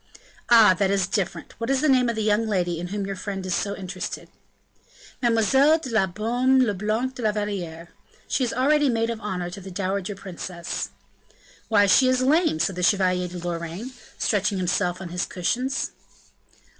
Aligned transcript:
"Ah! 0.49 0.73
that 0.79 0.89
is 0.89 1.05
different; 1.05 1.53
what 1.59 1.69
is 1.69 1.79
the 1.79 1.87
name 1.87 2.09
of 2.09 2.15
the 2.15 2.23
young 2.23 2.47
lady 2.47 2.79
in 2.79 2.87
whom 2.87 3.05
your 3.05 3.15
friend 3.15 3.45
is 3.45 3.53
so 3.53 3.75
interested?" 3.77 4.29
"Mlle. 5.21 5.77
de 5.77 5.91
la 5.91 6.07
Baume 6.07 6.63
le 6.63 6.73
Blanc 6.73 7.13
de 7.13 7.21
la 7.21 7.31
Valliere; 7.31 7.89
she 8.27 8.43
is 8.43 8.51
already 8.51 8.89
maid 8.89 9.11
of 9.11 9.21
honor 9.21 9.51
to 9.51 9.61
the 9.61 9.69
dowager 9.69 10.15
princess." 10.15 10.89
"Why, 11.67 11.85
she 11.85 12.07
is 12.07 12.23
lame," 12.23 12.57
said 12.59 12.77
the 12.77 12.81
Chevalier 12.81 13.27
de 13.27 13.37
Lorraine, 13.37 13.93
stretching 14.17 14.57
himself 14.57 15.01
on 15.01 15.09
his 15.09 15.27
cushions. 15.27 15.91